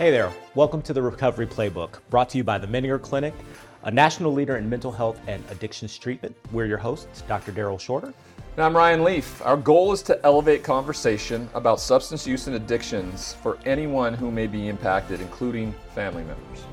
Hey 0.00 0.10
there, 0.10 0.32
welcome 0.54 0.80
to 0.80 0.94
the 0.94 1.02
Recovery 1.02 1.46
Playbook, 1.46 1.98
brought 2.08 2.30
to 2.30 2.38
you 2.38 2.42
by 2.42 2.56
the 2.56 2.66
Menninger 2.66 3.02
Clinic, 3.02 3.34
a 3.82 3.90
national 3.90 4.32
leader 4.32 4.56
in 4.56 4.66
mental 4.66 4.90
health 4.90 5.20
and 5.26 5.44
addictions 5.50 5.98
treatment. 5.98 6.34
We're 6.52 6.64
your 6.64 6.78
hosts, 6.78 7.20
Dr. 7.28 7.52
Daryl 7.52 7.78
Shorter. 7.78 8.14
And 8.56 8.64
I'm 8.64 8.74
Ryan 8.74 9.04
Leaf. 9.04 9.44
Our 9.44 9.58
goal 9.58 9.92
is 9.92 10.00
to 10.04 10.18
elevate 10.24 10.64
conversation 10.64 11.50
about 11.52 11.80
substance 11.80 12.26
use 12.26 12.46
and 12.46 12.56
addictions 12.56 13.34
for 13.42 13.58
anyone 13.66 14.14
who 14.14 14.30
may 14.30 14.46
be 14.46 14.68
impacted, 14.68 15.20
including 15.20 15.74
family 15.94 16.24
members. 16.24 16.64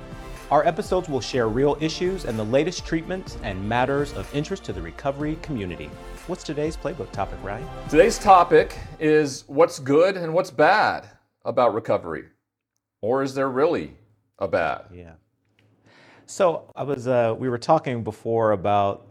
Our 0.50 0.66
episodes 0.66 1.10
will 1.10 1.20
share 1.20 1.50
real 1.50 1.76
issues 1.82 2.24
and 2.24 2.40
the 2.40 2.46
latest 2.46 2.86
treatments 2.86 3.38
and 3.44 3.62
matters 3.68 4.14
of 4.14 4.34
interest 4.34 4.64
to 4.64 4.72
the 4.72 4.82
recovery 4.82 5.38
community. 5.42 5.90
What's 6.28 6.46
today's 6.46 6.78
playbook 6.78 7.12
topic, 7.12 7.40
Ryan? 7.44 7.68
Today's 7.90 8.20
topic 8.20 8.80
is 9.02 9.44
what's 9.48 9.80
good 9.80 10.16
and 10.16 10.34
what's 10.34 10.50
bad 10.50 11.10
about 11.44 11.74
recovery. 11.74 12.24
Or 13.02 13.24
is 13.24 13.34
there 13.36 13.50
really 13.50 13.96
a 14.40 14.48
bad? 14.48 14.86
Yeah. 14.94 15.14
So 16.26 16.72
I 16.76 16.84
was, 16.84 17.08
uh, 17.08 17.36
we 17.38 17.50
were 17.50 17.58
talking 17.58 18.04
before 18.04 18.52
about 18.52 19.08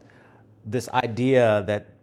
this 0.64 0.88
idea 0.90 1.64
that 1.66 1.94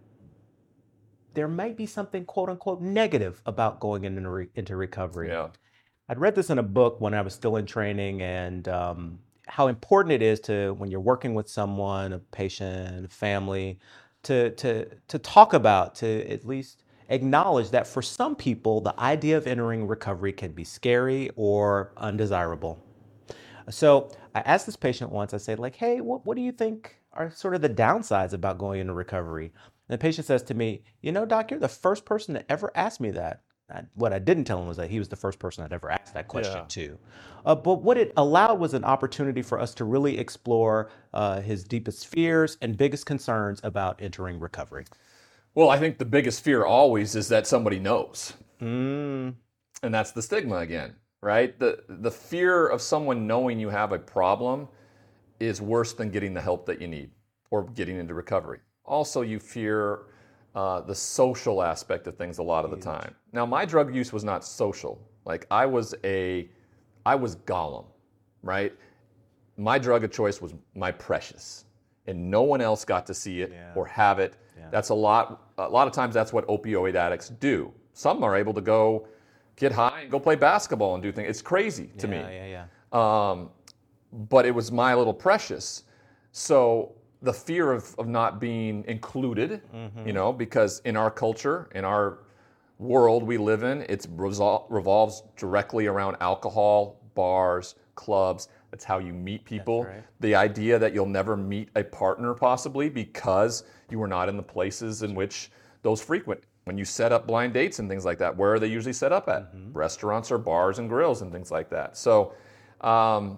there 1.33 1.47
might 1.47 1.77
be 1.77 1.85
something 1.85 2.25
quote 2.25 2.49
unquote 2.49 2.81
negative 2.81 3.41
about 3.45 3.79
going 3.79 4.05
into, 4.05 4.29
re- 4.29 4.49
into 4.55 4.75
recovery. 4.75 5.29
Yeah. 5.29 5.49
I'd 6.09 6.19
read 6.19 6.35
this 6.35 6.49
in 6.49 6.59
a 6.59 6.63
book 6.63 6.99
when 6.99 7.13
I 7.13 7.21
was 7.21 7.33
still 7.33 7.55
in 7.55 7.65
training, 7.65 8.21
and 8.21 8.67
um, 8.67 9.19
how 9.47 9.67
important 9.67 10.11
it 10.13 10.21
is 10.21 10.39
to 10.41 10.73
when 10.73 10.91
you're 10.91 10.99
working 10.99 11.33
with 11.33 11.49
someone, 11.49 12.13
a 12.13 12.19
patient, 12.19 13.05
a 13.05 13.09
family, 13.09 13.79
to 14.23 14.51
to 14.51 14.85
to 15.07 15.19
talk 15.19 15.53
about, 15.53 15.95
to 15.95 16.29
at 16.29 16.45
least 16.45 16.82
acknowledge 17.09 17.69
that 17.71 17.87
for 17.87 18.01
some 18.01 18.35
people, 18.35 18.81
the 18.81 18.99
idea 18.99 19.37
of 19.37 19.47
entering 19.47 19.87
recovery 19.87 20.33
can 20.33 20.51
be 20.51 20.63
scary 20.63 21.29
or 21.35 21.93
undesirable. 21.97 22.83
So 23.69 24.11
I 24.35 24.39
asked 24.41 24.65
this 24.65 24.75
patient 24.75 25.11
once. 25.11 25.33
I 25.33 25.37
said, 25.37 25.59
like, 25.59 25.75
hey, 25.75 26.01
what 26.01 26.25
what 26.25 26.35
do 26.35 26.41
you 26.41 26.51
think 26.51 26.99
are 27.13 27.31
sort 27.31 27.55
of 27.55 27.61
the 27.61 27.69
downsides 27.69 28.33
about 28.33 28.57
going 28.57 28.81
into 28.81 28.93
recovery? 28.93 29.53
And 29.87 29.93
the 29.93 29.97
patient 29.97 30.27
says 30.27 30.43
to 30.43 30.53
me, 30.53 30.83
you 31.01 31.11
know, 31.11 31.25
doc, 31.25 31.51
you're 31.51 31.59
the 31.59 31.67
first 31.67 32.05
person 32.05 32.35
to 32.35 32.51
ever 32.51 32.71
ask 32.75 32.99
me 32.99 33.11
that. 33.11 33.41
I, 33.73 33.83
what 33.95 34.11
I 34.11 34.19
didn't 34.19 34.43
tell 34.43 34.61
him 34.61 34.67
was 34.67 34.77
that 34.77 34.89
he 34.89 34.99
was 34.99 35.07
the 35.07 35.15
first 35.15 35.39
person 35.39 35.63
I'd 35.63 35.71
ever 35.71 35.89
asked 35.89 36.13
that 36.13 36.27
question 36.27 36.59
Yeah. 36.59 36.65
to. 36.67 36.99
Uh, 37.45 37.55
but 37.55 37.81
what 37.81 37.97
it 37.97 38.11
allowed 38.17 38.59
was 38.59 38.73
an 38.73 38.83
opportunity 38.83 39.41
for 39.41 39.59
us 39.59 39.73
to 39.75 39.85
really 39.85 40.17
explore 40.17 40.89
uh, 41.13 41.39
his 41.39 41.63
deepest 41.63 42.07
fears 42.07 42.57
and 42.61 42.77
biggest 42.77 43.05
concerns 43.05 43.61
about 43.63 44.01
entering 44.01 44.39
recovery. 44.39 44.85
Well, 45.55 45.69
I 45.69 45.77
think 45.77 45.97
the 45.97 46.05
biggest 46.05 46.43
fear 46.43 46.65
always 46.65 47.15
is 47.15 47.27
that 47.29 47.45
somebody 47.47 47.79
knows. 47.79 48.33
Mm, 48.61 49.35
And 49.83 49.93
that's 49.93 50.11
the 50.11 50.21
stigma 50.21 50.57
again, 50.57 50.95
right? 51.21 51.57
The 51.59 51.83
the 51.87 52.11
fear 52.11 52.67
of 52.67 52.81
someone 52.81 53.27
knowing 53.27 53.59
you 53.59 53.69
have 53.69 53.91
a 53.91 53.99
problem 53.99 54.67
is 55.39 55.61
worse 55.61 55.93
than 55.93 56.09
getting 56.09 56.33
the 56.33 56.41
help 56.41 56.65
that 56.65 56.81
you 56.81 56.87
need 56.87 57.11
or 57.51 57.63
getting 57.75 57.97
into 57.97 58.13
recovery. 58.13 58.59
Also, 58.85 59.21
you 59.21 59.39
fear 59.39 60.05
uh, 60.55 60.81
the 60.81 60.95
social 60.95 61.61
aspect 61.61 62.07
of 62.07 62.15
things 62.15 62.37
a 62.37 62.43
lot 62.43 62.65
of 62.65 62.71
the 62.71 62.77
time. 62.77 63.15
Now, 63.31 63.45
my 63.45 63.65
drug 63.65 63.93
use 63.93 64.13
was 64.13 64.23
not 64.23 64.43
social. 64.45 64.99
Like 65.25 65.45
I 65.51 65.65
was 65.65 65.95
a, 66.03 66.49
I 67.05 67.15
was 67.15 67.35
Gollum, 67.37 67.85
right? 68.41 68.73
My 69.57 69.77
drug 69.79 70.03
of 70.03 70.11
choice 70.11 70.41
was 70.41 70.53
my 70.75 70.91
precious, 70.91 71.65
and 72.07 72.29
no 72.29 72.41
one 72.43 72.61
else 72.61 72.83
got 72.85 73.05
to 73.07 73.13
see 73.13 73.41
it 73.41 73.51
Yeah. 73.51 73.71
or 73.75 73.85
have 73.85 74.19
it. 74.19 74.35
Yeah. 74.57 74.69
That's 74.71 74.89
a 74.89 74.93
lot. 74.93 75.41
A 75.57 75.67
lot 75.69 75.87
of 75.87 75.93
times, 75.93 76.13
that's 76.13 76.33
what 76.33 76.45
opioid 76.47 76.95
addicts 76.95 77.29
do. 77.29 77.71
Some 77.93 78.23
are 78.23 78.35
able 78.35 78.53
to 78.53 78.61
go 78.61 79.07
get 79.55 79.71
high 79.71 80.01
and 80.01 80.11
go 80.11 80.19
play 80.19 80.35
basketball 80.35 80.93
and 80.95 81.03
do 81.03 81.11
things. 81.11 81.29
It's 81.29 81.41
crazy 81.41 81.87
to 81.99 82.07
me. 82.07 82.17
yeah, 82.17 82.29
yeah, 82.47 82.65
yeah. 82.93 83.29
Um, 83.31 83.49
but 84.11 84.45
it 84.45 84.51
was 84.53 84.71
my 84.71 84.93
little 84.95 85.13
precious. 85.13 85.83
So 86.31 86.93
the 87.21 87.33
fear 87.33 87.71
of, 87.71 87.95
of 87.97 88.07
not 88.07 88.39
being 88.39 88.83
included, 88.87 89.61
Mm-hmm. 89.73 90.07
you 90.07 90.13
know, 90.13 90.33
because 90.33 90.79
in 90.85 90.97
our 90.97 91.09
culture, 91.11 91.69
in 91.75 91.85
our 91.85 92.19
world 92.79 93.23
we 93.23 93.37
live 93.37 93.63
in, 93.63 93.81
it 93.83 94.05
revolves 94.09 95.23
directly 95.37 95.85
around 95.87 96.17
alcohol, 96.19 96.99
bars, 97.15 97.75
clubs. 97.95 98.49
That's 98.73 98.85
how 98.85 98.97
you 98.97 99.13
meet 99.13 99.45
people. 99.45 99.83
right. 99.83 100.03
The 100.19 100.33
idea 100.33 100.79
that 100.79 100.95
you'll 100.95 101.05
never 101.05 101.37
meet 101.37 101.69
a 101.75 101.83
partner 101.83 102.33
possibly 102.33 102.89
because 102.89 103.65
you 103.91 103.99
were 103.99 104.07
not 104.07 104.29
in 104.29 104.35
the 104.35 104.41
places 104.41 105.03
in 105.03 105.13
which 105.13 105.51
those 105.83 106.01
frequent. 106.01 106.41
When 106.63 106.75
you 106.75 106.83
set 106.83 107.11
up 107.11 107.27
blind 107.27 107.53
dates 107.53 107.77
and 107.77 107.87
things 107.87 108.03
like 108.03 108.17
that, 108.17 108.35
where 108.35 108.51
are 108.51 108.57
they 108.57 108.65
usually 108.65 108.93
set 108.93 109.11
up 109.11 109.29
at? 109.29 109.51
Restaurants 109.73 110.31
or 110.31 110.39
bars 110.39 110.79
and 110.79 110.89
grills 110.89 111.21
and 111.21 111.31
things 111.31 111.51
like 111.51 111.69
that. 111.69 111.95
So 111.95 112.33
um, 112.81 113.37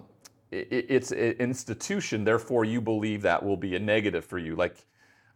it, 0.50 0.86
it's 0.88 1.10
an 1.12 1.32
institution, 1.32 2.24
therefore 2.24 2.64
you 2.64 2.80
believe 2.80 3.20
that 3.20 3.44
will 3.44 3.58
be 3.58 3.76
a 3.76 3.78
negative 3.78 4.24
for 4.24 4.38
you. 4.38 4.56
Like 4.56 4.86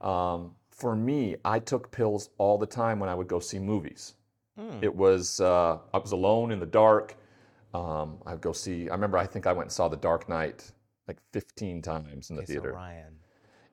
um, 0.01 0.53
for 0.71 0.97
me, 0.97 1.37
I 1.45 1.59
took 1.59 1.91
pills 1.91 2.31
all 2.39 2.57
the 2.57 2.65
time 2.65 3.01
when 3.01 3.11
I 3.11 3.15
would 3.15 3.29
go 3.29 3.39
see 3.39 3.59
movies. 3.59 4.15
It 4.81 4.95
was 4.95 5.41
uh, 5.41 5.77
I 5.93 5.99
was 5.99 6.13
alone 6.13 6.53
in 6.53 6.59
the 6.59 6.65
dark. 6.65 7.17
Um, 7.75 8.19
I'd 8.27 8.41
go 8.41 8.53
see. 8.53 8.89
I 8.89 8.95
remember 8.95 9.19
I 9.19 9.27
think 9.27 9.47
I 9.47 9.53
went 9.53 9.67
and 9.67 9.73
saw 9.73 9.89
The 9.89 9.97
Dark 9.97 10.29
Knight 10.29 10.71
like 11.09 11.19
15 11.33 11.83
times 11.83 12.31
in 12.31 12.37
the 12.37 12.43
so 12.43 12.47
theater 12.47 12.73
Ryan. 12.73 13.15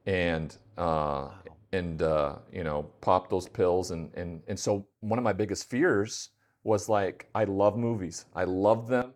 and 0.05 0.57
uh, 0.77 1.29
and 1.71 2.01
uh, 2.01 2.35
you 2.51 2.63
know 2.63 2.83
pop 3.01 3.29
those 3.29 3.47
pills 3.47 3.91
and 3.91 4.13
and 4.15 4.41
and 4.47 4.59
so 4.59 4.85
one 5.01 5.19
of 5.19 5.23
my 5.23 5.33
biggest 5.33 5.69
fears 5.69 6.29
was 6.63 6.89
like 6.89 7.27
I 7.35 7.43
love 7.43 7.77
movies 7.77 8.25
I 8.35 8.43
love 8.45 8.87
them 8.87 9.13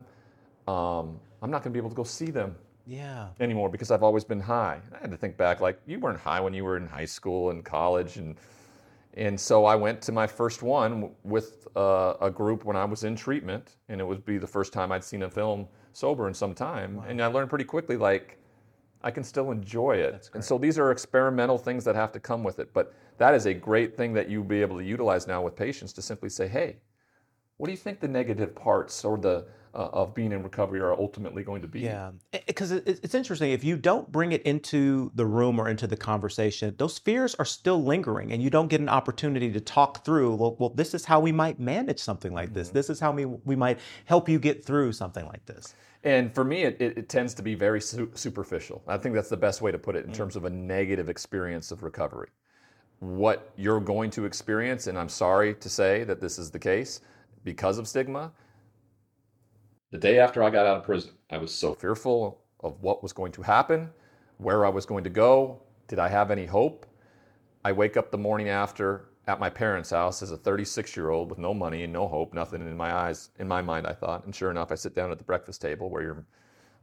um, 0.67 1.19
I'm 1.41 1.49
not 1.49 1.63
going 1.63 1.71
to 1.71 1.77
be 1.77 1.79
able 1.79 1.89
to 1.89 1.95
go 1.95 2.03
see 2.03 2.29
them 2.31 2.55
Yeah. 2.85 3.29
anymore 3.39 3.69
because 3.69 3.89
I've 3.91 4.03
always 4.03 4.23
been 4.23 4.39
high 4.39 4.79
I 4.95 4.99
had 5.01 5.11
to 5.11 5.17
think 5.17 5.35
back 5.37 5.61
like 5.61 5.79
you 5.87 5.99
weren't 5.99 6.19
high 6.19 6.39
when 6.41 6.53
you 6.53 6.63
were 6.63 6.77
in 6.77 6.87
high 6.87 7.05
school 7.05 7.49
and 7.49 7.63
college 7.65 8.17
and 8.17 8.35
and 9.15 9.39
so 9.39 9.65
I 9.65 9.75
went 9.75 10.01
to 10.03 10.11
my 10.11 10.25
first 10.25 10.63
one 10.63 11.11
with 11.23 11.67
uh, 11.75 12.13
a 12.21 12.29
group 12.29 12.63
when 12.63 12.75
I 12.75 12.85
was 12.85 13.03
in 13.03 13.15
treatment 13.15 13.75
and 13.89 13.99
it 13.99 14.03
would 14.05 14.25
be 14.25 14.37
the 14.37 14.47
first 14.47 14.71
time 14.71 14.91
I'd 14.91 15.03
seen 15.03 15.23
a 15.23 15.29
film 15.29 15.67
sober 15.93 16.27
in 16.27 16.33
some 16.33 16.53
time 16.53 17.01
and 17.07 17.21
I 17.21 17.27
learned 17.27 17.49
pretty 17.49 17.65
quickly 17.65 17.97
like 17.97 18.37
I 19.03 19.11
can 19.11 19.23
still 19.23 19.51
enjoy 19.51 19.97
it. 19.97 20.29
And 20.33 20.43
so 20.43 20.57
these 20.57 20.77
are 20.77 20.91
experimental 20.91 21.57
things 21.57 21.83
that 21.85 21.95
have 21.95 22.11
to 22.13 22.19
come 22.19 22.43
with 22.43 22.59
it. 22.59 22.71
But 22.73 22.93
that 23.17 23.33
is 23.33 23.47
a 23.47 23.53
great 23.53 23.97
thing 23.97 24.13
that 24.13 24.29
you'll 24.29 24.43
be 24.43 24.61
able 24.61 24.77
to 24.77 24.83
utilize 24.83 25.27
now 25.27 25.41
with 25.41 25.55
patients 25.55 25.91
to 25.93 26.01
simply 26.01 26.29
say, 26.29 26.47
hey, 26.47 26.77
what 27.57 27.67
do 27.67 27.71
you 27.71 27.77
think 27.77 27.99
the 27.99 28.07
negative 28.07 28.55
parts 28.55 29.03
or 29.03 29.17
the 29.17 29.45
uh, 29.73 29.89
of 29.93 30.13
being 30.13 30.31
in 30.31 30.43
recovery 30.43 30.79
are 30.79 30.93
ultimately 30.93 31.43
going 31.43 31.61
to 31.61 31.67
be? 31.67 31.81
Yeah, 31.81 32.11
because 32.47 32.71
it's 32.71 33.15
interesting. 33.15 33.51
If 33.51 33.63
you 33.63 33.77
don't 33.77 34.11
bring 34.11 34.31
it 34.31 34.41
into 34.43 35.11
the 35.15 35.25
room 35.25 35.59
or 35.59 35.69
into 35.69 35.87
the 35.87 35.97
conversation, 35.97 36.75
those 36.77 36.97
fears 36.97 37.35
are 37.35 37.45
still 37.45 37.83
lingering, 37.83 38.31
and 38.31 38.41
you 38.41 38.49
don't 38.49 38.67
get 38.67 38.81
an 38.81 38.89
opportunity 38.89 39.51
to 39.51 39.59
talk 39.59 40.03
through. 40.03 40.35
Well, 40.35 40.55
well 40.59 40.69
this 40.69 40.93
is 40.93 41.05
how 41.05 41.19
we 41.19 41.31
might 41.31 41.59
manage 41.59 41.99
something 41.99 42.33
like 42.33 42.53
this. 42.53 42.69
This 42.69 42.89
is 42.89 42.99
how 42.99 43.11
we 43.11 43.25
we 43.25 43.55
might 43.55 43.79
help 44.05 44.27
you 44.27 44.39
get 44.39 44.63
through 44.63 44.93
something 44.93 45.25
like 45.25 45.45
this. 45.45 45.75
And 46.03 46.33
for 46.33 46.43
me, 46.43 46.63
it, 46.63 46.77
it, 46.79 46.97
it 46.97 47.09
tends 47.09 47.33
to 47.35 47.43
be 47.43 47.53
very 47.53 47.79
su- 47.79 48.11
superficial. 48.15 48.83
I 48.87 48.97
think 48.97 49.13
that's 49.13 49.29
the 49.29 49.37
best 49.37 49.61
way 49.61 49.71
to 49.71 49.77
put 49.77 49.95
it 49.95 50.05
in 50.05 50.11
terms 50.11 50.35
of 50.35 50.45
a 50.45 50.49
negative 50.49 51.09
experience 51.09 51.71
of 51.71 51.83
recovery. 51.83 52.29
What 52.99 53.51
you're 53.55 53.79
going 53.79 54.09
to 54.11 54.25
experience, 54.25 54.87
and 54.87 54.97
I'm 54.97 55.09
sorry 55.09 55.53
to 55.55 55.69
say 55.69 56.03
that 56.05 56.19
this 56.19 56.39
is 56.39 56.49
the 56.51 56.59
case 56.59 57.01
because 57.43 57.77
of 57.77 57.87
stigma. 57.87 58.31
The 59.91 59.97
day 59.97 60.19
after 60.19 60.41
I 60.41 60.49
got 60.49 60.65
out 60.65 60.77
of 60.77 60.83
prison, 60.85 61.11
I 61.29 61.37
was 61.37 61.53
so 61.53 61.73
fearful 61.73 62.39
of 62.61 62.81
what 62.81 63.03
was 63.03 63.11
going 63.11 63.33
to 63.33 63.41
happen, 63.41 63.89
where 64.37 64.65
I 64.65 64.69
was 64.69 64.85
going 64.85 65.03
to 65.03 65.09
go. 65.09 65.61
Did 65.89 65.99
I 65.99 66.07
have 66.07 66.31
any 66.31 66.45
hope? 66.45 66.85
I 67.65 67.73
wake 67.73 67.97
up 67.97 68.09
the 68.09 68.17
morning 68.17 68.47
after 68.47 69.09
at 69.27 69.37
my 69.37 69.49
parents' 69.49 69.89
house 69.89 70.21
as 70.21 70.31
a 70.31 70.37
36 70.37 70.95
year 70.95 71.09
old 71.09 71.29
with 71.29 71.39
no 71.39 71.53
money 71.53 71.83
and 71.83 71.91
no 71.91 72.07
hope, 72.07 72.33
nothing 72.33 72.61
in 72.61 72.77
my 72.77 72.93
eyes, 72.93 73.31
in 73.39 73.49
my 73.49 73.61
mind, 73.61 73.85
I 73.85 73.91
thought. 73.91 74.23
And 74.23 74.33
sure 74.33 74.49
enough, 74.49 74.71
I 74.71 74.75
sit 74.75 74.95
down 74.95 75.11
at 75.11 75.17
the 75.17 75.25
breakfast 75.25 75.61
table 75.61 75.89
where 75.89 76.01
your 76.01 76.25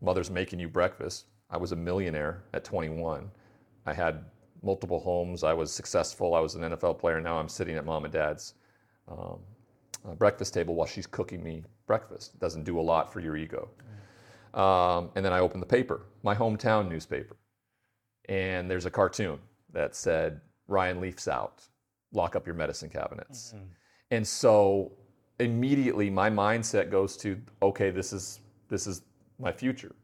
mother's 0.02 0.30
making 0.30 0.60
you 0.60 0.68
breakfast. 0.68 1.28
I 1.50 1.56
was 1.56 1.72
a 1.72 1.76
millionaire 1.76 2.44
at 2.52 2.62
21. 2.62 3.30
I 3.86 3.92
had 3.94 4.22
multiple 4.62 5.00
homes. 5.00 5.44
I 5.44 5.54
was 5.54 5.72
successful. 5.72 6.34
I 6.34 6.40
was 6.40 6.56
an 6.56 6.60
NFL 6.60 6.98
player. 6.98 7.22
Now 7.22 7.38
I'm 7.38 7.48
sitting 7.48 7.76
at 7.76 7.86
mom 7.86 8.04
and 8.04 8.12
dad's 8.12 8.52
um, 9.10 9.38
uh, 10.06 10.12
breakfast 10.12 10.52
table 10.52 10.74
while 10.74 10.86
she's 10.86 11.06
cooking 11.06 11.42
me 11.42 11.64
breakfast. 11.88 12.34
It 12.34 12.40
doesn't 12.40 12.62
do 12.62 12.78
a 12.78 12.84
lot 12.92 13.12
for 13.12 13.18
your 13.18 13.36
ego. 13.36 13.68
Um, 14.54 15.10
and 15.16 15.24
then 15.24 15.32
I 15.32 15.40
opened 15.40 15.62
the 15.62 15.66
paper, 15.66 16.02
my 16.22 16.34
hometown 16.36 16.88
newspaper. 16.88 17.36
And 18.28 18.70
there's 18.70 18.86
a 18.86 18.90
cartoon 18.90 19.40
that 19.72 19.96
said, 19.96 20.40
Ryan 20.68 21.00
Leaf's 21.00 21.26
out, 21.26 21.62
lock 22.12 22.36
up 22.36 22.46
your 22.46 22.54
medicine 22.54 22.90
cabinets. 22.90 23.54
And 24.10 24.26
so 24.26 24.92
immediately 25.40 26.10
my 26.10 26.30
mindset 26.30 26.90
goes 26.90 27.16
to, 27.18 27.40
okay, 27.62 27.90
this 27.90 28.12
is, 28.12 28.40
this 28.68 28.86
is 28.86 29.02
my 29.38 29.52
future. 29.52 29.94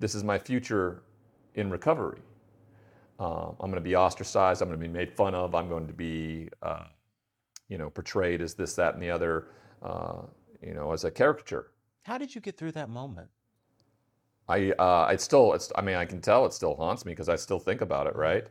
This 0.00 0.14
is 0.14 0.24
my 0.24 0.38
future 0.38 1.02
in 1.54 1.70
recovery. 1.70 2.20
Uh, 3.18 3.50
I'm 3.60 3.70
going 3.70 3.74
to 3.74 3.80
be 3.80 3.96
ostracized. 3.96 4.60
I'm 4.60 4.68
going 4.68 4.80
to 4.80 4.86
be 4.86 4.92
made 4.92 5.12
fun 5.12 5.34
of. 5.34 5.54
I'm 5.54 5.68
going 5.68 5.86
to 5.86 5.92
be, 5.92 6.48
uh, 6.62 6.84
you 7.68 7.78
know, 7.78 7.90
portrayed 7.90 8.42
as 8.42 8.54
this, 8.54 8.74
that, 8.74 8.94
and 8.94 9.02
the 9.02 9.10
other, 9.10 9.46
uh, 9.82 10.22
you 10.66 10.74
know, 10.74 10.92
as 10.92 11.04
a 11.04 11.10
caricature. 11.10 11.70
How 12.02 12.18
did 12.18 12.34
you 12.34 12.40
get 12.40 12.56
through 12.56 12.72
that 12.72 12.88
moment? 12.88 13.28
I 14.48 14.72
uh, 14.72 15.08
it 15.12 15.20
still 15.20 15.54
it's 15.54 15.72
I 15.76 15.80
mean 15.80 15.96
I 15.96 16.04
can 16.04 16.20
tell 16.20 16.44
it 16.46 16.52
still 16.52 16.74
haunts 16.74 17.04
me 17.04 17.12
because 17.12 17.28
I 17.28 17.36
still 17.36 17.58
think 17.58 17.80
about 17.80 18.06
it 18.06 18.14
right. 18.14 18.46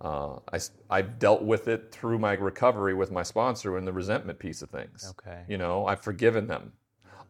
Uh, 0.00 0.38
I 0.52 0.58
I've 0.90 1.18
dealt 1.18 1.42
with 1.42 1.68
it 1.68 1.92
through 1.92 2.18
my 2.18 2.32
recovery 2.34 2.94
with 2.94 3.10
my 3.10 3.22
sponsor 3.22 3.76
and 3.76 3.86
the 3.86 3.92
resentment 3.92 4.38
piece 4.38 4.62
of 4.62 4.70
things. 4.70 5.12
Okay. 5.18 5.42
You 5.48 5.58
know 5.58 5.86
I've 5.86 6.02
forgiven 6.02 6.46
them. 6.46 6.72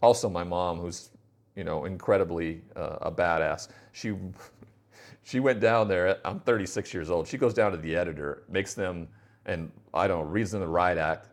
Also 0.02 0.28
my 0.28 0.44
mom 0.44 0.80
who's 0.80 1.10
you 1.54 1.64
know 1.64 1.84
incredibly 1.84 2.62
uh, 2.74 2.96
a 3.02 3.12
badass. 3.12 3.68
She 3.92 4.14
she 5.22 5.38
went 5.38 5.60
down 5.60 5.86
there. 5.86 6.18
I'm 6.24 6.40
36 6.40 6.92
years 6.92 7.10
old. 7.10 7.28
She 7.28 7.38
goes 7.38 7.54
down 7.54 7.70
to 7.72 7.78
the 7.78 7.94
editor, 7.94 8.42
makes 8.48 8.74
them 8.74 9.08
and 9.46 9.70
I 9.94 10.08
don't 10.08 10.24
know 10.24 10.30
reads 10.30 10.50
them 10.50 10.60
the 10.60 10.68
riot 10.68 10.98
act. 10.98 11.28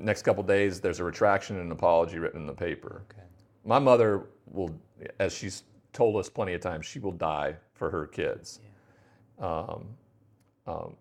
Next 0.00 0.22
couple 0.22 0.42
days 0.42 0.80
there's 0.80 1.00
a 1.00 1.04
retraction 1.04 1.56
and 1.56 1.66
an 1.66 1.72
apology 1.72 2.18
written 2.18 2.40
in 2.40 2.46
the 2.46 2.52
paper. 2.54 3.02
Okay. 3.10 3.22
My 3.64 3.78
mother 3.78 4.26
will, 4.46 4.70
as 5.18 5.34
she's 5.34 5.64
told 5.92 6.16
us 6.16 6.28
plenty 6.28 6.54
of 6.54 6.60
times, 6.60 6.86
she 6.86 6.98
will 6.98 7.12
die 7.12 7.56
for 7.74 7.90
her 7.90 8.06
kids. 8.06 8.60
Um, 9.38 9.88
um, 10.66 10.96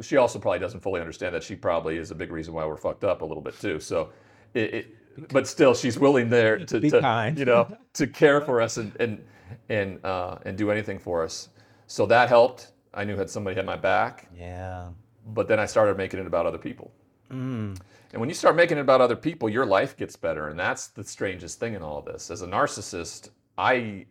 she 0.00 0.16
also 0.16 0.38
probably 0.38 0.58
doesn't 0.58 0.80
fully 0.80 1.00
understand 1.00 1.34
that 1.34 1.42
she 1.42 1.54
probably 1.54 1.96
is 1.98 2.10
a 2.10 2.14
big 2.14 2.32
reason 2.32 2.54
why 2.54 2.64
we're 2.64 2.76
fucked 2.76 3.04
up 3.04 3.22
a 3.22 3.24
little 3.24 3.42
bit 3.42 3.58
too. 3.60 3.78
So, 3.78 4.10
it, 4.54 4.74
it, 4.74 5.28
but 5.28 5.46
still, 5.46 5.74
she's 5.74 5.98
willing 5.98 6.28
there 6.30 6.58
to, 6.66 6.80
Be 6.80 6.90
to 6.90 7.00
kind. 7.00 7.38
you 7.38 7.44
know, 7.44 7.76
to 7.94 8.06
care 8.06 8.40
for 8.40 8.60
us 8.60 8.78
and 8.78 8.92
and 8.98 9.22
and 9.68 10.04
uh, 10.04 10.38
and 10.46 10.56
do 10.56 10.70
anything 10.70 10.98
for 10.98 11.22
us. 11.22 11.50
So 11.86 12.06
that 12.06 12.28
helped. 12.28 12.72
I 12.94 13.04
knew 13.04 13.16
had 13.16 13.28
somebody 13.30 13.56
had 13.56 13.66
my 13.66 13.76
back, 13.76 14.28
Yeah. 14.36 14.88
but 15.28 15.48
then 15.48 15.58
I 15.60 15.66
started 15.66 15.96
making 15.96 16.20
it 16.20 16.26
about 16.26 16.46
other 16.46 16.58
people. 16.58 16.90
Mm. 17.32 17.78
And 18.12 18.20
when 18.20 18.28
you 18.28 18.34
start 18.34 18.56
making 18.56 18.78
it 18.78 18.82
about 18.82 19.00
other 19.00 19.16
people, 19.16 19.48
your 19.48 19.64
life 19.64 19.96
gets 19.96 20.16
better. 20.16 20.48
And 20.48 20.58
that's 20.58 20.88
the 20.88 21.02
strangest 21.02 21.58
thing 21.58 21.74
in 21.74 21.82
all 21.82 21.98
of 21.98 22.04
this. 22.04 22.30
As 22.30 22.42
a 22.42 22.46
narcissist, 22.46 23.30
I 23.56 24.06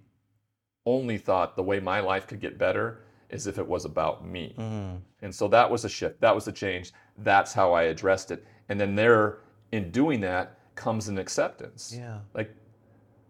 only 0.86 1.18
thought 1.18 1.56
the 1.56 1.64
way 1.64 1.80
my 1.80 2.00
life 2.00 2.26
could 2.28 2.40
get 2.40 2.58
better 2.58 3.04
is 3.30 3.48
if 3.48 3.58
it 3.58 3.68
was 3.68 3.86
about 3.86 4.26
me. 4.26 4.56
Mm. 4.58 5.00
And 5.22 5.34
so 5.34 5.48
that 5.50 5.70
was 5.70 5.86
a 5.86 5.90
shift. 5.90 6.20
That 6.20 6.34
was 6.34 6.48
a 6.48 6.52
change. 6.52 6.92
That's 7.20 7.54
how 7.54 7.74
I 7.74 7.84
addressed 7.84 8.32
it. 8.32 8.46
And 8.70 8.80
then 8.80 8.96
there, 8.96 9.40
in 9.72 9.92
doing 9.92 10.20
that, 10.22 10.58
comes 10.76 11.08
an 11.08 11.18
acceptance. 11.18 11.94
Yeah. 11.96 12.20
Like, 12.34 12.54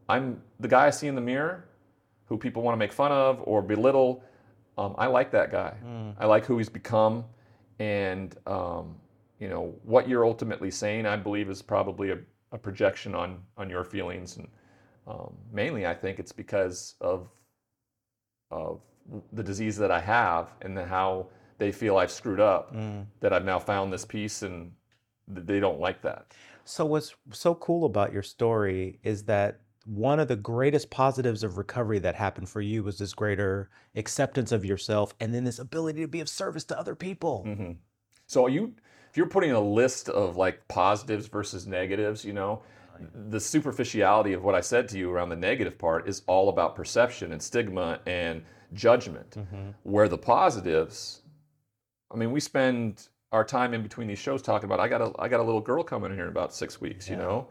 I'm 0.08 0.42
the 0.60 0.68
guy 0.68 0.88
I 0.88 0.90
see 0.90 1.08
in 1.08 1.16
the 1.16 1.22
mirror 1.22 1.66
who 2.26 2.38
people 2.38 2.64
want 2.64 2.74
to 2.74 2.78
make 2.78 2.94
fun 2.94 3.12
of 3.12 3.42
or 3.44 3.62
belittle. 3.62 4.24
Um, 4.78 4.96
I 4.98 5.08
like 5.08 5.32
that 5.32 5.52
guy. 5.52 5.76
Mm. 5.86 6.16
I 6.18 6.26
like 6.26 6.46
who 6.46 6.58
he's 6.58 6.70
become. 6.70 7.26
And, 7.80 8.36
um, 8.48 8.96
you 9.42 9.50
know, 9.50 9.74
what 9.84 10.08
you're 10.08 10.24
ultimately 10.24 10.70
saying, 10.70 11.08
I 11.08 11.18
believe, 11.18 11.50
is 11.50 11.64
probably 11.64 12.12
a, 12.12 12.20
a 12.52 12.58
projection 12.60 13.16
on, 13.16 13.40
on 13.58 13.72
your 13.72 13.84
feelings. 13.84 14.38
And 14.38 14.48
um, 15.08 15.34
mainly, 15.52 15.88
I 15.88 15.96
think 15.96 16.20
it's 16.20 16.32
because 16.32 16.94
of, 17.02 17.28
of 18.52 18.82
the 19.34 19.42
disease 19.42 19.76
that 19.78 19.90
I 19.90 20.00
have 20.00 20.50
and 20.62 20.78
then 20.78 20.88
how 20.88 21.28
they 21.58 21.72
feel 21.72 21.98
I've 21.98 22.12
screwed 22.12 22.40
up 22.40 22.76
Mm. 22.76 23.08
that 23.20 23.34
I've 23.34 23.44
now 23.44 23.58
found 23.58 23.92
this 23.92 24.06
peace 24.06 24.44
and 24.44 24.72
th- 25.34 25.48
they 25.48 25.60
don't 25.60 25.80
like 25.80 26.04
that. 26.04 26.34
So 26.64 26.86
what's 26.86 27.16
so 27.32 27.56
cool 27.56 27.86
about 27.86 28.14
your 28.14 28.22
story 28.24 29.00
is 29.04 29.24
that 29.24 29.62
one 29.86 30.20
of 30.20 30.28
the 30.28 30.36
greatest 30.36 30.92
positives 30.92 31.44
of 31.44 31.58
recovery 31.58 31.98
that 31.98 32.14
happened 32.14 32.48
for 32.48 32.62
you 32.62 32.84
was 32.84 33.00
this 33.00 33.16
greater 33.16 33.72
acceptance 33.96 34.52
of 34.52 34.64
yourself 34.64 35.16
and 35.20 35.34
then 35.34 35.44
this 35.44 35.58
ability 35.58 36.02
to 36.02 36.08
be 36.08 36.20
of 36.20 36.30
service 36.30 36.64
to 36.66 36.78
other 36.80 36.94
people. 36.94 37.44
hmm 37.44 37.72
So 38.28 38.46
you, 38.46 38.76
if 39.12 39.18
you're 39.18 39.28
putting 39.28 39.52
a 39.52 39.60
list 39.60 40.08
of 40.08 40.38
like 40.38 40.66
positives 40.70 41.28
versus 41.28 41.68
negatives, 41.68 42.24
you 42.24 42.32
know, 42.32 42.62
the 43.30 43.42
superficiality 43.42 44.32
of 44.32 44.42
what 44.44 44.56
I 44.56 44.62
said 44.62 44.88
to 44.90 44.98
you 44.98 45.12
around 45.12 45.28
the 45.28 45.36
negative 45.36 45.78
part 45.78 46.08
is 46.08 46.22
all 46.28 46.48
about 46.48 46.76
perception 46.76 47.34
and 47.34 47.42
stigma 47.42 48.00
and 48.06 48.42
judgment. 48.74 49.32
Mhm. 49.32 49.74
Where 49.84 50.08
the 50.08 50.18
positives, 50.18 51.24
I 52.10 52.16
mean, 52.16 52.32
we 52.32 52.40
spend 52.40 53.10
our 53.34 53.44
time 53.44 53.74
in 53.74 53.84
between 53.84 54.08
these 54.08 54.20
shows 54.20 54.42
talking 54.42 54.66
about. 54.66 54.80
I 54.80 54.88
got 54.88 55.02
a 55.02 55.12
I 55.20 55.28
got 55.28 55.42
a 55.42 55.44
little 55.44 55.60
girl 55.62 55.84
coming 55.84 56.12
in 56.12 56.16
here 56.16 56.26
in 56.26 56.32
about 56.32 56.54
six 56.54 56.80
weeks. 56.80 57.10
You 57.10 57.18
know, 57.18 57.48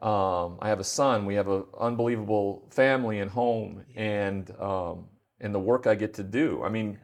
um, 0.00 0.58
I 0.62 0.68
have 0.68 0.80
a 0.80 0.84
son. 0.84 1.26
We 1.26 1.34
have 1.34 1.48
an 1.48 1.64
unbelievable 1.78 2.66
family 2.70 3.20
and 3.20 3.30
home, 3.30 3.84
and 3.94 4.50
um, 4.58 5.06
and 5.38 5.54
the 5.54 5.60
work 5.60 5.86
I 5.86 5.94
get 5.94 6.14
to 6.14 6.22
do. 6.22 6.62
I 6.62 6.70
mean, 6.70 6.98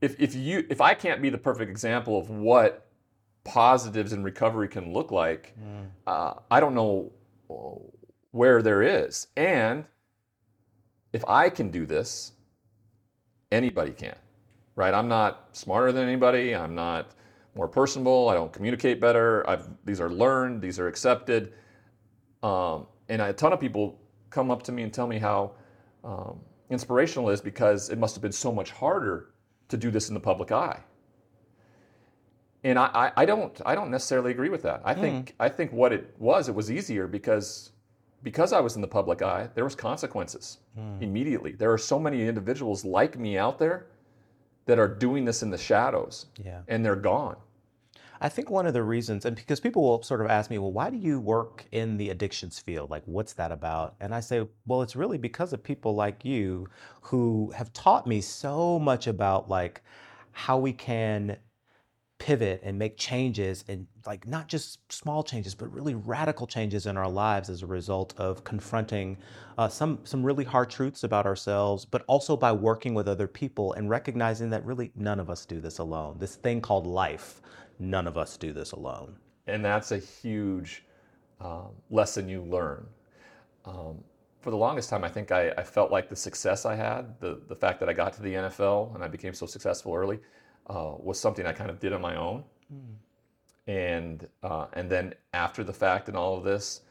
if 0.00 0.20
if 0.20 0.36
you 0.36 0.64
if 0.70 0.80
I 0.80 0.94
can't 0.94 1.20
be 1.20 1.30
the 1.30 1.38
perfect 1.38 1.68
example 1.68 2.16
of 2.16 2.30
what 2.30 2.87
positives 3.44 4.12
in 4.12 4.22
recovery 4.22 4.68
can 4.68 4.92
look 4.92 5.10
like, 5.10 5.54
Mm. 5.58 5.86
uh, 6.06 6.34
I 6.50 6.60
don't 6.60 6.74
know 6.74 7.12
where 8.30 8.62
there 8.62 8.82
is. 8.82 9.28
And 9.36 9.84
if 11.12 11.24
I 11.26 11.48
can 11.48 11.70
do 11.70 11.86
this, 11.86 12.32
anybody 13.50 13.92
can, 13.92 14.16
right? 14.76 14.92
I'm 14.92 15.08
not 15.08 15.48
smarter 15.56 15.92
than 15.92 16.06
anybody. 16.06 16.54
I'm 16.54 16.74
not 16.74 17.12
more 17.54 17.68
personable. 17.68 18.28
I 18.28 18.34
don't 18.34 18.52
communicate 18.52 19.00
better. 19.00 19.48
I've, 19.48 19.68
these 19.84 20.00
are 20.00 20.10
learned. 20.10 20.60
These 20.60 20.78
are 20.78 20.86
accepted. 20.86 21.52
Um, 22.42 22.86
and 23.08 23.22
a 23.22 23.32
ton 23.32 23.52
of 23.52 23.60
people 23.60 23.98
come 24.30 24.50
up 24.50 24.62
to 24.64 24.72
me 24.72 24.82
and 24.82 24.92
tell 24.92 25.06
me 25.06 25.18
how 25.18 25.52
um, 26.04 26.38
inspirational 26.70 27.30
it 27.30 27.34
is 27.34 27.40
because 27.40 27.88
it 27.88 27.98
must 27.98 28.14
have 28.14 28.22
been 28.22 28.32
so 28.32 28.52
much 28.52 28.70
harder 28.70 29.30
to 29.68 29.76
do 29.76 29.90
this 29.90 30.08
in 30.08 30.14
the 30.14 30.20
public 30.20 30.52
eye. 30.52 30.80
And 32.64 32.78
I, 32.78 32.86
I, 32.94 33.12
I 33.22 33.24
don't 33.24 33.60
I 33.64 33.74
don't 33.74 33.90
necessarily 33.90 34.32
agree 34.32 34.48
with 34.48 34.62
that. 34.62 34.82
I 34.84 34.94
hmm. 34.94 35.00
think 35.00 35.34
I 35.38 35.48
think 35.48 35.72
what 35.72 35.92
it 35.92 36.14
was, 36.18 36.48
it 36.48 36.54
was 36.54 36.70
easier 36.70 37.06
because 37.06 37.70
because 38.22 38.52
I 38.52 38.60
was 38.60 38.74
in 38.74 38.82
the 38.82 38.88
public 38.88 39.22
eye, 39.22 39.48
there 39.54 39.64
was 39.64 39.74
consequences 39.74 40.58
hmm. 40.74 41.00
immediately. 41.00 41.52
There 41.52 41.72
are 41.72 41.78
so 41.78 41.98
many 41.98 42.26
individuals 42.26 42.84
like 42.84 43.18
me 43.18 43.38
out 43.38 43.58
there 43.58 43.86
that 44.66 44.78
are 44.78 44.88
doing 44.88 45.24
this 45.24 45.42
in 45.42 45.50
the 45.50 45.58
shadows 45.58 46.26
Yeah. 46.36 46.60
and 46.68 46.84
they're 46.84 46.96
gone. 46.96 47.36
I 48.20 48.28
think 48.28 48.50
one 48.50 48.66
of 48.66 48.74
the 48.74 48.82
reasons, 48.82 49.24
and 49.24 49.36
because 49.36 49.60
people 49.60 49.82
will 49.82 50.02
sort 50.02 50.20
of 50.20 50.26
ask 50.28 50.50
me, 50.50 50.58
well, 50.58 50.72
why 50.72 50.90
do 50.90 50.96
you 50.96 51.20
work 51.20 51.64
in 51.70 51.96
the 51.96 52.10
addictions 52.10 52.58
field? 52.58 52.90
Like, 52.90 53.04
what's 53.06 53.32
that 53.34 53.52
about? 53.52 53.94
And 54.00 54.12
I 54.14 54.20
say, 54.20 54.46
well, 54.66 54.82
it's 54.82 54.96
really 54.96 55.18
because 55.18 55.52
of 55.52 55.62
people 55.62 55.94
like 55.94 56.24
you 56.24 56.68
who 57.00 57.52
have 57.56 57.72
taught 57.72 58.06
me 58.06 58.20
so 58.20 58.78
much 58.78 59.06
about 59.06 59.48
like 59.48 59.82
how 60.32 60.58
we 60.58 60.72
can 60.72 61.36
pivot 62.18 62.60
and 62.64 62.78
make 62.78 62.96
changes 62.96 63.64
and 63.68 63.86
like 64.06 64.26
not 64.26 64.48
just 64.48 64.80
small 64.92 65.22
changes 65.22 65.54
but 65.54 65.72
really 65.72 65.94
radical 65.94 66.46
changes 66.46 66.86
in 66.86 66.96
our 66.96 67.08
lives 67.08 67.48
as 67.48 67.62
a 67.62 67.66
result 67.66 68.12
of 68.18 68.42
confronting 68.42 69.16
uh, 69.56 69.68
some 69.68 70.00
some 70.04 70.24
really 70.24 70.44
hard 70.44 70.68
truths 70.68 71.04
about 71.04 71.26
ourselves 71.26 71.84
but 71.84 72.02
also 72.08 72.36
by 72.36 72.50
working 72.50 72.92
with 72.92 73.06
other 73.06 73.28
people 73.28 73.72
and 73.74 73.88
recognizing 73.88 74.50
that 74.50 74.64
really 74.64 74.90
none 74.96 75.20
of 75.20 75.30
us 75.30 75.46
do 75.46 75.60
this 75.60 75.78
alone 75.78 76.16
this 76.18 76.34
thing 76.34 76.60
called 76.60 76.86
life 76.86 77.40
none 77.78 78.06
of 78.08 78.18
us 78.18 78.36
do 78.36 78.52
this 78.52 78.72
alone 78.72 79.14
And 79.48 79.64
that's 79.64 79.92
a 79.92 79.98
huge 79.98 80.84
um, 81.40 81.70
lesson 81.90 82.28
you 82.28 82.42
learn. 82.42 82.86
Um, 83.64 84.04
for 84.40 84.50
the 84.50 84.56
longest 84.56 84.90
time, 84.90 85.04
I 85.04 85.08
think 85.08 85.32
I, 85.32 85.50
I 85.56 85.62
felt 85.62 85.90
like 85.90 86.08
the 86.08 86.16
success 86.16 86.64
I 86.64 86.76
had, 86.76 87.18
the, 87.18 87.40
the 87.48 87.56
fact 87.56 87.80
that 87.80 87.88
I 87.88 87.92
got 87.92 88.12
to 88.14 88.22
the 88.22 88.34
NFL 88.34 88.94
and 88.94 89.02
I 89.02 89.08
became 89.08 89.34
so 89.34 89.46
successful 89.46 89.94
early, 89.94 90.20
uh, 90.68 90.92
was 90.98 91.18
something 91.18 91.46
I 91.46 91.52
kind 91.52 91.70
of 91.70 91.80
did 91.80 91.92
on 91.92 92.00
my 92.00 92.16
own. 92.16 92.44
And 93.66 94.28
uh, 94.42 94.66
and 94.74 94.90
then 94.90 95.14
after 95.32 95.62
the 95.62 95.72
fact 95.72 96.08
and 96.08 96.16
all 96.16 96.36
of 96.36 96.44
this, 96.44 96.82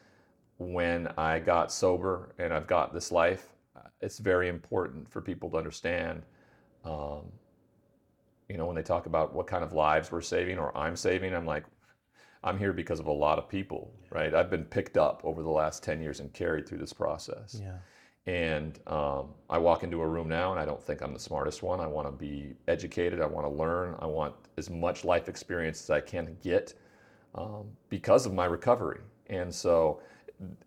when 0.58 1.08
I 1.16 1.38
got 1.40 1.72
sober 1.72 2.34
and 2.38 2.52
I've 2.52 2.66
got 2.66 2.92
this 2.92 3.10
life, 3.10 3.48
uh, 3.76 3.88
it's 4.00 4.18
very 4.18 4.48
important 4.48 5.10
for 5.10 5.20
people 5.20 5.50
to 5.50 5.56
understand. 5.56 6.22
Um, 6.84 7.32
you 8.48 8.56
know, 8.56 8.66
when 8.66 8.76
they 8.76 8.82
talk 8.82 9.06
about 9.06 9.34
what 9.34 9.46
kind 9.46 9.62
of 9.62 9.72
lives 9.72 10.10
we're 10.10 10.20
saving 10.20 10.58
or 10.58 10.76
I'm 10.76 10.96
saving, 10.96 11.34
I'm 11.34 11.44
like, 11.44 11.64
I'm 12.42 12.58
here 12.58 12.72
because 12.72 13.00
of 13.00 13.06
a 13.06 13.12
lot 13.12 13.38
of 13.38 13.48
people, 13.48 13.92
right? 14.10 14.32
I've 14.32 14.48
been 14.48 14.64
picked 14.64 14.96
up 14.96 15.20
over 15.24 15.42
the 15.42 15.50
last 15.50 15.82
10 15.82 16.00
years 16.00 16.20
and 16.20 16.32
carried 16.32 16.66
through 16.66 16.78
this 16.78 16.92
process. 16.92 17.60
yeah 17.60 17.76
And 18.28 18.78
um, 18.86 19.28
I 19.48 19.56
walk 19.56 19.84
into 19.84 20.02
a 20.02 20.06
room 20.06 20.28
now 20.28 20.50
and 20.50 20.60
I 20.60 20.66
don't 20.66 20.82
think 20.82 21.00
I'm 21.00 21.14
the 21.14 21.18
smartest 21.18 21.62
one. 21.62 21.80
I 21.80 21.86
want 21.86 22.06
to 22.08 22.12
be 22.12 22.52
educated. 22.68 23.22
I 23.22 23.26
want 23.26 23.46
to 23.46 23.50
learn. 23.50 23.94
I 24.00 24.04
want 24.04 24.34
as 24.58 24.68
much 24.68 25.02
life 25.02 25.30
experience 25.30 25.82
as 25.84 25.88
I 25.88 26.02
can 26.02 26.36
get 26.42 26.74
um, 27.34 27.64
because 27.88 28.26
of 28.26 28.34
my 28.34 28.44
recovery. 28.44 29.00
And 29.30 29.52
so, 29.52 30.00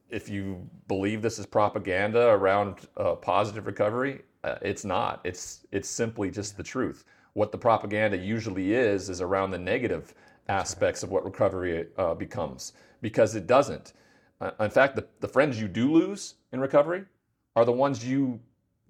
if 0.09 0.27
you 0.27 0.67
believe 0.87 1.21
this 1.21 1.37
is 1.37 1.45
propaganda 1.45 2.29
around 2.29 2.87
uh, 2.97 3.13
positive 3.13 3.67
recovery, 3.67 4.23
uh, 4.43 4.55
it's 4.63 4.83
not. 4.83 5.21
It's 5.23 5.67
it's 5.71 5.87
simply 5.87 6.31
just 6.31 6.57
the 6.57 6.63
truth. 6.63 7.05
What 7.33 7.51
the 7.51 7.59
propaganda 7.59 8.17
usually 8.17 8.73
is 8.73 9.07
is 9.07 9.21
around 9.21 9.51
the 9.51 9.59
negative 9.59 10.15
aspects 10.49 11.03
of 11.03 11.11
what 11.11 11.23
recovery 11.23 11.85
uh, 11.99 12.15
becomes 12.15 12.73
because 13.03 13.35
it 13.35 13.45
doesn't. 13.45 13.93
Uh, 14.41 14.49
in 14.59 14.71
fact, 14.71 14.95
the, 14.95 15.05
the 15.19 15.27
friends 15.27 15.61
you 15.61 15.67
do 15.67 15.91
lose 15.93 16.35
in 16.51 16.59
recovery 16.59 17.05
are 17.55 17.65
the 17.65 17.71
ones 17.71 18.05
you 18.05 18.39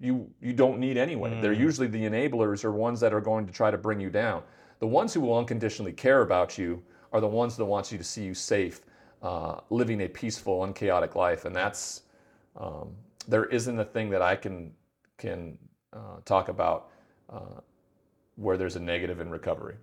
you 0.00 0.28
you 0.40 0.52
don't 0.52 0.78
need 0.78 0.96
anyway. 0.96 1.30
Mm. 1.30 1.42
They're 1.42 1.52
usually 1.52 1.86
the 1.86 2.02
enablers 2.02 2.64
or 2.64 2.72
ones 2.72 3.00
that 3.00 3.12
are 3.12 3.20
going 3.20 3.46
to 3.46 3.52
try 3.52 3.70
to 3.70 3.78
bring 3.78 4.00
you 4.00 4.10
down. 4.10 4.42
The 4.80 4.86
ones 4.86 5.14
who 5.14 5.20
will 5.20 5.38
unconditionally 5.38 5.92
care 5.92 6.22
about 6.22 6.58
you 6.58 6.82
are 7.12 7.20
the 7.20 7.28
ones 7.28 7.56
that 7.56 7.64
want 7.64 7.92
you 7.92 7.98
to 7.98 8.04
see 8.04 8.24
you 8.24 8.34
safe, 8.34 8.80
uh, 9.22 9.60
living 9.70 10.02
a 10.02 10.08
peaceful, 10.08 10.64
unchaotic 10.64 11.14
life. 11.14 11.44
And 11.44 11.54
that's 11.54 12.02
um, 12.56 12.90
there 13.28 13.44
isn't 13.44 13.78
a 13.78 13.84
thing 13.84 14.10
that 14.10 14.22
I 14.22 14.34
can 14.36 14.72
can 15.18 15.56
uh, 15.92 16.18
talk 16.24 16.48
about 16.48 16.90
uh, 17.30 17.60
where 18.36 18.56
there's 18.56 18.76
a 18.76 18.80
negative 18.80 19.20
in 19.20 19.30
recovery. 19.30 19.76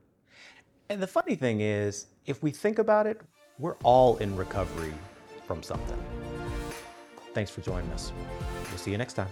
And 0.90 1.02
the 1.02 1.08
funny 1.08 1.36
thing 1.36 1.62
is, 1.62 2.08
if 2.26 2.42
we 2.44 2.52
think 2.52 2.80
about 2.80 3.08
it, 3.08 3.22
we're 3.60 3.78
all 3.84 4.18
in 4.18 4.36
recovery 4.36 4.94
from 5.46 5.62
something. 5.62 5.98
Thanks 7.40 7.52
for 7.52 7.62
joining 7.62 7.90
us. 7.92 8.12
We'll 8.68 8.78
see 8.78 8.92
you 8.92 8.98
next 8.98 9.14
time. 9.14 9.30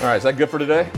All 0.00 0.08
right, 0.08 0.16
is 0.16 0.24
that 0.24 0.36
good 0.36 0.50
for 0.50 0.58
today? 0.58 0.90